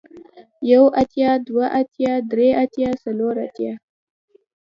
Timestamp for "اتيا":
1.01-1.31, 1.81-2.13, 2.63-2.89, 3.45-3.73